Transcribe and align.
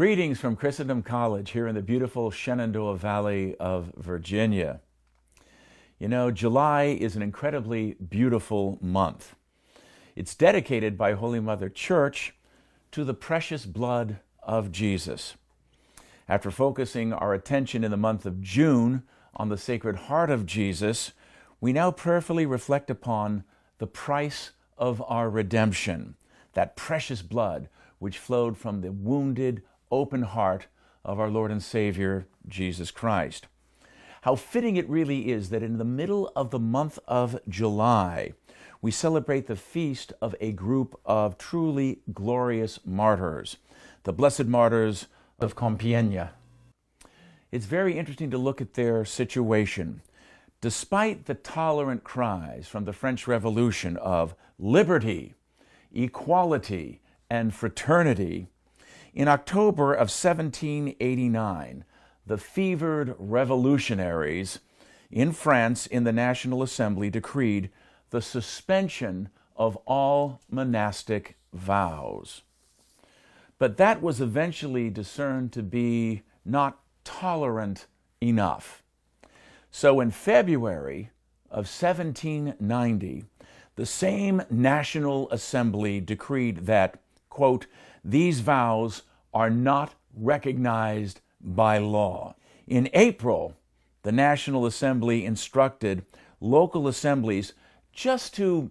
Greetings 0.00 0.40
from 0.40 0.56
Christendom 0.56 1.02
College 1.02 1.50
here 1.50 1.68
in 1.68 1.74
the 1.74 1.82
beautiful 1.82 2.30
Shenandoah 2.30 2.96
Valley 2.96 3.54
of 3.60 3.92
Virginia. 3.98 4.80
You 5.98 6.08
know, 6.08 6.30
July 6.30 6.84
is 6.84 7.16
an 7.16 7.20
incredibly 7.20 7.96
beautiful 7.96 8.78
month. 8.80 9.34
It's 10.16 10.34
dedicated 10.34 10.96
by 10.96 11.12
Holy 11.12 11.38
Mother 11.38 11.68
Church 11.68 12.34
to 12.92 13.04
the 13.04 13.12
precious 13.12 13.66
blood 13.66 14.20
of 14.42 14.72
Jesus. 14.72 15.34
After 16.26 16.50
focusing 16.50 17.12
our 17.12 17.34
attention 17.34 17.84
in 17.84 17.90
the 17.90 17.98
month 17.98 18.24
of 18.24 18.40
June 18.40 19.02
on 19.36 19.50
the 19.50 19.58
Sacred 19.58 19.96
Heart 19.96 20.30
of 20.30 20.46
Jesus, 20.46 21.12
we 21.60 21.74
now 21.74 21.90
prayerfully 21.90 22.46
reflect 22.46 22.88
upon 22.88 23.44
the 23.76 23.86
price 23.86 24.52
of 24.78 25.02
our 25.06 25.28
redemption, 25.28 26.14
that 26.54 26.74
precious 26.74 27.20
blood 27.20 27.68
which 27.98 28.16
flowed 28.16 28.56
from 28.56 28.80
the 28.80 28.90
wounded, 28.90 29.62
open 29.90 30.22
heart 30.22 30.66
of 31.04 31.18
our 31.18 31.30
Lord 31.30 31.50
and 31.50 31.62
Savior, 31.62 32.26
Jesus 32.46 32.90
Christ. 32.90 33.46
How 34.22 34.36
fitting 34.36 34.76
it 34.76 34.88
really 34.88 35.30
is 35.30 35.50
that 35.50 35.62
in 35.62 35.78
the 35.78 35.84
middle 35.84 36.30
of 36.36 36.50
the 36.50 36.58
month 36.58 36.98
of 37.08 37.38
July, 37.48 38.34
we 38.82 38.90
celebrate 38.90 39.46
the 39.46 39.56
feast 39.56 40.12
of 40.20 40.34
a 40.40 40.52
group 40.52 40.98
of 41.04 41.38
truly 41.38 42.00
glorious 42.12 42.80
martyrs, 42.84 43.56
the 44.04 44.12
blessed 44.12 44.46
martyrs 44.46 45.06
of 45.38 45.56
Compiègne. 45.56 46.30
It's 47.50 47.66
very 47.66 47.98
interesting 47.98 48.30
to 48.30 48.38
look 48.38 48.60
at 48.60 48.74
their 48.74 49.04
situation. 49.04 50.02
Despite 50.60 51.24
the 51.24 51.34
tolerant 51.34 52.04
cries 52.04 52.68
from 52.68 52.84
the 52.84 52.92
French 52.92 53.26
Revolution 53.26 53.96
of 53.96 54.34
liberty, 54.58 55.34
equality, 55.92 57.00
and 57.30 57.54
fraternity, 57.54 58.48
in 59.14 59.28
October 59.28 59.92
of 59.92 60.08
1789, 60.08 61.84
the 62.26 62.38
fevered 62.38 63.14
revolutionaries 63.18 64.60
in 65.10 65.32
France 65.32 65.86
in 65.86 66.04
the 66.04 66.12
National 66.12 66.62
Assembly 66.62 67.10
decreed 67.10 67.70
the 68.10 68.22
suspension 68.22 69.28
of 69.56 69.76
all 69.86 70.40
monastic 70.50 71.36
vows. 71.52 72.42
But 73.58 73.76
that 73.76 74.00
was 74.00 74.20
eventually 74.20 74.90
discerned 74.90 75.52
to 75.52 75.62
be 75.62 76.22
not 76.44 76.78
tolerant 77.04 77.86
enough. 78.20 78.82
So 79.70 80.00
in 80.00 80.10
February 80.10 81.10
of 81.50 81.66
1790, 81.66 83.24
the 83.76 83.86
same 83.86 84.42
National 84.50 85.30
Assembly 85.30 86.00
decreed 86.00 86.66
that, 86.66 86.98
quote, 87.28 87.66
these 88.04 88.40
vows 88.40 89.02
are 89.32 89.50
not 89.50 89.94
recognized 90.14 91.20
by 91.40 91.78
law. 91.78 92.34
In 92.66 92.88
April, 92.92 93.56
the 94.02 94.12
National 94.12 94.66
Assembly 94.66 95.24
instructed 95.24 96.04
local 96.40 96.88
assemblies 96.88 97.52
just 97.92 98.34
to 98.34 98.70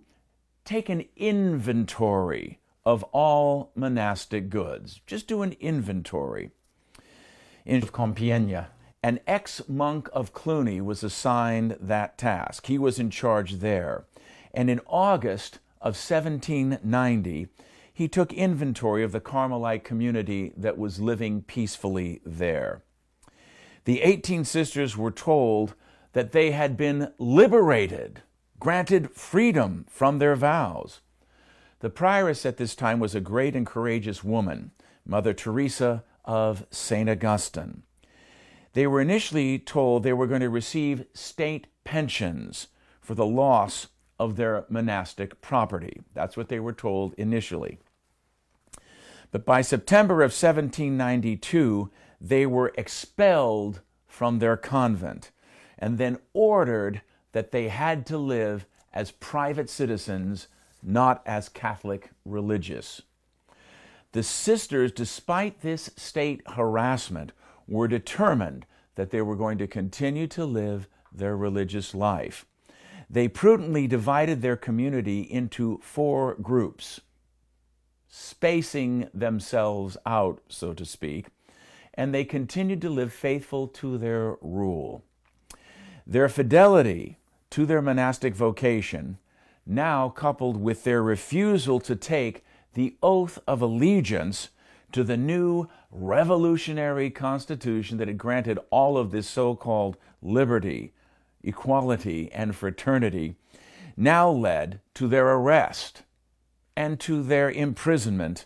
take 0.66 0.90
an 0.90 1.06
inventory 1.16 2.60
of 2.86 3.04
all 3.06 3.72
monastic 3.76 4.50
goods. 4.50 5.02
Just 5.06 5.28
do 5.28 5.42
an 5.42 5.56
inventory. 5.60 6.52
In 7.66 7.82
Compiègne, 7.82 8.68
an 9.04 9.20
ex 9.28 9.62
monk 9.68 10.10
of 10.12 10.34
Cluny 10.34 10.82
was 10.82 11.04
assigned 11.04 11.78
that 11.80 12.18
task. 12.18 12.66
He 12.66 12.78
was 12.78 13.00
in 13.00 13.10
charge 13.10 13.56
there. 13.56 14.06
And 14.54 14.70
in 14.70 14.82
August 14.88 15.60
of 15.82 15.96
1790, 15.96 17.48
he 18.00 18.08
took 18.08 18.32
inventory 18.32 19.04
of 19.04 19.12
the 19.12 19.20
Carmelite 19.20 19.84
community 19.84 20.54
that 20.56 20.78
was 20.78 21.02
living 21.02 21.42
peacefully 21.42 22.22
there. 22.26 22.82
The 23.84 24.02
18 24.04 24.46
sisters 24.46 24.96
were 24.96 25.12
told 25.12 25.74
that 26.14 26.32
they 26.32 26.52
had 26.52 26.78
been 26.78 27.12
liberated, 27.18 28.22
granted 28.58 29.12
freedom 29.12 29.86
from 29.90 30.18
their 30.18 30.38
vows. 30.38 31.02
The 31.82 31.90
prioress 31.90 32.46
at 32.46 32.56
this 32.56 32.74
time 32.74 33.02
was 33.02 33.16
a 33.16 33.20
great 33.20 33.54
and 33.54 33.66
courageous 33.66 34.24
woman, 34.24 34.72
Mother 35.06 35.34
Teresa 35.34 36.06
of 36.24 36.66
St. 36.72 37.10
Augustine. 37.10 37.84
They 38.72 38.88
were 38.88 39.02
initially 39.02 39.60
told 39.60 40.04
they 40.04 40.14
were 40.14 40.26
going 40.26 40.40
to 40.40 40.50
receive 40.50 41.06
state 41.14 41.68
pensions 41.84 42.68
for 43.02 43.14
the 43.14 43.26
loss 43.26 43.88
of 44.18 44.38
their 44.38 44.64
monastic 44.70 45.42
property. 45.42 46.02
That's 46.14 46.38
what 46.38 46.48
they 46.48 46.62
were 46.62 46.72
told 46.72 47.14
initially. 47.16 47.80
But 49.32 49.46
by 49.46 49.62
September 49.62 50.16
of 50.16 50.32
1792, 50.32 51.92
they 52.20 52.46
were 52.46 52.74
expelled 52.76 53.82
from 54.08 54.40
their 54.40 54.58
convent 54.58 55.32
and 55.78 55.98
then 55.98 56.18
ordered 56.34 57.02
that 57.32 57.52
they 57.52 57.70
had 57.70 58.06
to 58.08 58.18
live 58.18 58.66
as 58.94 59.12
private 59.12 59.70
citizens, 59.70 60.48
not 60.82 61.22
as 61.26 61.48
Catholic 61.48 62.10
religious. 62.26 63.02
The 64.12 64.24
sisters, 64.24 64.92
despite 64.92 65.62
this 65.62 65.92
state 65.96 66.42
harassment, 66.48 67.32
were 67.68 67.88
determined 67.88 68.66
that 68.96 69.12
they 69.12 69.22
were 69.22 69.36
going 69.36 69.60
to 69.60 69.68
continue 69.68 70.26
to 70.28 70.46
live 70.46 70.88
their 71.14 71.38
religious 71.38 71.94
life. 71.94 72.46
They 73.10 73.28
prudently 73.28 73.88
divided 73.88 74.42
their 74.42 74.58
community 74.58 75.22
into 75.22 75.80
four 75.84 76.36
groups 76.36 77.00
spacing 78.10 79.08
themselves 79.14 79.96
out, 80.06 80.42
so 80.50 80.74
to 80.74 80.84
speak, 80.84 81.28
and 81.94 82.14
they 82.14 82.26
continued 82.26 82.82
to 82.82 82.90
live 82.90 83.14
faithful 83.14 83.68
to 83.68 83.98
their 83.98 84.36
rule. 84.42 85.04
Their 86.06 86.28
fidelity 86.28 87.20
to 87.52 87.66
their 87.66 87.82
monastic 87.82 88.36
vocation, 88.36 89.18
now 89.66 90.10
coupled 90.10 90.58
with 90.58 90.84
their 90.84 91.02
refusal 91.02 91.80
to 91.80 91.96
take 91.96 92.44
the 92.74 92.96
oath 93.02 93.40
of 93.48 93.62
allegiance 93.62 94.50
to 94.92 95.04
the 95.04 95.18
new 95.18 95.68
revolutionary 95.92 97.10
constitution 97.10 97.98
that 97.98 98.08
had 98.08 98.18
granted 98.18 98.60
all 98.70 98.98
of 98.98 99.12
this 99.12 99.28
so 99.28 99.56
called 99.56 99.98
liberty, 100.22 100.94
equality, 101.44 102.32
and 102.32 102.56
fraternity, 102.56 103.36
now 103.96 104.30
led 104.30 104.80
to 104.94 105.08
their 105.08 105.28
arrest 105.28 106.04
and 106.80 106.98
to 106.98 107.22
their 107.22 107.52
imprisonment. 107.52 108.46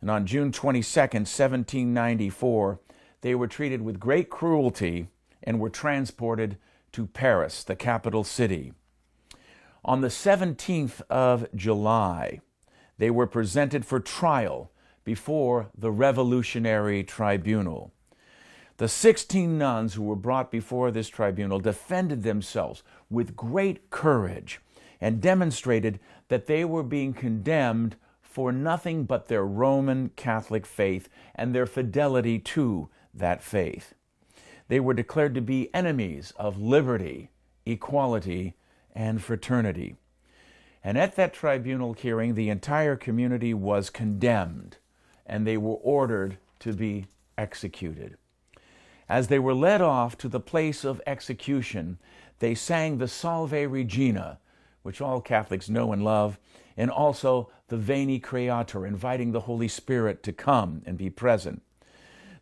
And 0.00 0.08
on 0.08 0.26
June 0.26 0.52
22, 0.52 0.80
1794, 1.00 2.78
they 3.22 3.34
were 3.34 3.48
treated 3.48 3.82
with 3.82 3.98
great 3.98 4.30
cruelty 4.30 5.08
and 5.42 5.58
were 5.58 5.68
transported 5.68 6.56
to 6.92 7.06
Paris, 7.06 7.64
the 7.64 7.74
capital 7.74 8.22
city. 8.22 8.74
On 9.84 10.02
the 10.02 10.08
17th 10.08 11.02
of 11.10 11.48
July, 11.52 12.40
they 12.96 13.10
were 13.10 13.26
presented 13.26 13.84
for 13.84 13.98
trial 13.98 14.70
before 15.02 15.68
the 15.76 15.90
Revolutionary 15.90 17.02
Tribunal. 17.02 17.90
The 18.76 18.86
16 18.86 19.58
nuns 19.58 19.94
who 19.94 20.04
were 20.04 20.14
brought 20.14 20.52
before 20.52 20.92
this 20.92 21.08
tribunal 21.08 21.58
defended 21.58 22.22
themselves 22.22 22.84
with 23.10 23.34
great 23.34 23.90
courage 23.90 24.60
and 25.00 25.20
demonstrated 25.20 26.00
that 26.28 26.46
they 26.46 26.64
were 26.64 26.82
being 26.82 27.12
condemned 27.12 27.96
for 28.20 28.52
nothing 28.52 29.04
but 29.04 29.28
their 29.28 29.44
Roman 29.44 30.10
Catholic 30.10 30.66
faith 30.66 31.08
and 31.34 31.54
their 31.54 31.66
fidelity 31.66 32.38
to 32.38 32.88
that 33.14 33.42
faith. 33.42 33.94
They 34.68 34.80
were 34.80 34.94
declared 34.94 35.34
to 35.34 35.40
be 35.40 35.74
enemies 35.74 36.32
of 36.36 36.60
liberty, 36.60 37.30
equality, 37.64 38.54
and 38.94 39.22
fraternity. 39.22 39.96
And 40.84 40.96
at 40.96 41.16
that 41.16 41.34
tribunal 41.34 41.94
hearing, 41.94 42.34
the 42.34 42.50
entire 42.50 42.96
community 42.96 43.54
was 43.54 43.90
condemned 43.90 44.78
and 45.26 45.46
they 45.46 45.56
were 45.56 45.76
ordered 45.76 46.38
to 46.60 46.72
be 46.72 47.06
executed. 47.36 48.16
As 49.08 49.28
they 49.28 49.38
were 49.38 49.54
led 49.54 49.80
off 49.80 50.16
to 50.18 50.28
the 50.28 50.40
place 50.40 50.84
of 50.84 51.00
execution, 51.06 51.98
they 52.40 52.54
sang 52.54 52.98
the 52.98 53.08
Salve 53.08 53.52
Regina, 53.52 54.38
which 54.82 55.00
all 55.00 55.20
Catholics 55.20 55.68
know 55.68 55.92
and 55.92 56.04
love, 56.04 56.38
and 56.76 56.90
also 56.90 57.50
the 57.68 57.76
Veni 57.76 58.18
Creator, 58.18 58.86
inviting 58.86 59.32
the 59.32 59.40
Holy 59.40 59.68
Spirit 59.68 60.22
to 60.22 60.32
come 60.32 60.82
and 60.86 60.96
be 60.96 61.10
present. 61.10 61.62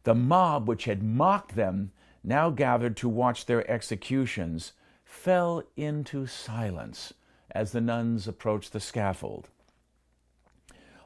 The 0.05 0.15
mob, 0.15 0.69
which 0.69 0.85
had 0.85 1.03
mocked 1.03 1.57
them, 1.57 1.93
now 2.23 2.51
gathered 2.51 2.97
to 2.99 3.09
watch 3.09 3.47
their 3.47 3.69
executions, 3.71 4.73
fell 5.05 5.63
into 5.77 6.27
silence 6.27 7.15
as 7.51 7.73
the 7.73 7.81
nuns 7.81 8.29
approached 8.29 8.73
the 8.73 8.81
scaffold. 8.81 9.49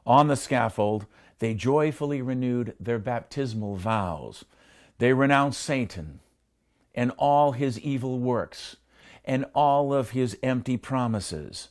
On 0.06 0.28
the 0.28 0.36
scaffold, 0.36 1.06
they 1.38 1.54
joyfully 1.54 2.20
renewed 2.20 2.74
their 2.80 2.98
baptismal 2.98 3.76
vows. 3.76 4.44
They 4.98 5.12
renounced 5.12 5.60
Satan 5.60 6.20
and 6.94 7.12
all 7.16 7.52
his 7.52 7.78
evil 7.78 8.18
works 8.18 8.76
and 9.24 9.44
all 9.54 9.92
of 9.92 10.10
his 10.10 10.36
empty 10.42 10.76
promises. 10.76 11.68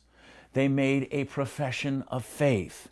They 0.52 0.68
made 0.68 1.08
a 1.10 1.24
profession 1.24 2.04
of 2.08 2.24
faith, 2.24 2.88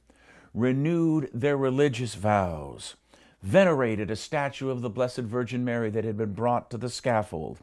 renewed 0.54 1.30
their 1.32 1.56
religious 1.56 2.14
vows, 2.14 2.96
venerated 3.42 4.10
a 4.10 4.16
statue 4.16 4.70
of 4.70 4.80
the 4.80 4.90
Blessed 4.90 5.18
Virgin 5.18 5.64
Mary 5.64 5.90
that 5.90 6.04
had 6.04 6.16
been 6.16 6.34
brought 6.34 6.70
to 6.70 6.78
the 6.78 6.90
scaffold. 6.90 7.58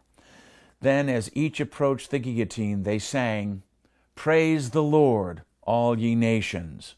Then, 0.81 1.09
as 1.09 1.31
each 1.33 1.59
approached 1.59 2.11
the 2.11 2.19
guillotine, 2.19 2.83
they 2.83 2.99
sang, 2.99 3.63
Praise 4.15 4.69
the 4.69 4.83
Lord, 4.83 5.41
all 5.63 5.97
ye 5.97 6.15
nations. 6.15 6.95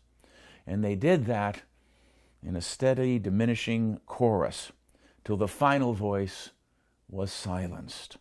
And 0.65 0.83
they 0.83 0.95
did 0.95 1.25
that 1.25 1.61
in 2.43 2.55
a 2.55 2.61
steady, 2.61 3.19
diminishing 3.19 3.99
chorus 4.05 4.71
till 5.23 5.37
the 5.37 5.47
final 5.47 5.93
voice 5.93 6.51
was 7.09 7.31
silenced. 7.31 8.17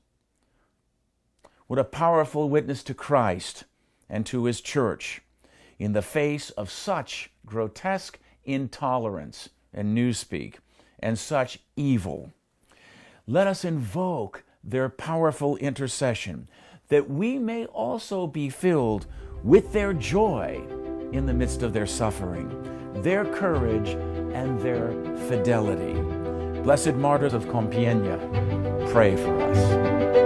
What 1.66 1.78
a 1.78 1.84
powerful 1.84 2.48
witness 2.48 2.82
to 2.84 2.94
Christ 2.94 3.64
and 4.08 4.24
to 4.26 4.44
his 4.44 4.60
church 4.60 5.22
in 5.78 5.92
the 5.92 6.02
face 6.02 6.50
of 6.50 6.70
such 6.70 7.30
grotesque 7.44 8.18
intolerance 8.44 9.50
and 9.74 9.96
newspeak 9.96 10.54
and 11.00 11.18
such 11.18 11.58
evil. 11.74 12.32
Let 13.26 13.46
us 13.46 13.64
invoke 13.64 14.44
their 14.62 14.88
powerful 14.88 15.56
intercession 15.56 16.48
that 16.88 17.10
we 17.10 17.38
may 17.38 17.66
also 17.66 18.26
be 18.26 18.48
filled 18.48 19.06
with 19.42 19.72
their 19.72 19.92
joy 19.92 20.62
in 21.12 21.26
the 21.26 21.34
midst 21.34 21.62
of 21.62 21.72
their 21.72 21.86
suffering, 21.86 22.48
their 23.02 23.24
courage, 23.24 23.90
and 24.34 24.60
their 24.60 24.92
fidelity. 25.28 25.94
Blessed 26.62 26.94
martyrs 26.94 27.34
of 27.34 27.46
Compiègne, 27.46 28.90
pray 28.92 29.16
for 29.16 29.40
us. 29.42 30.25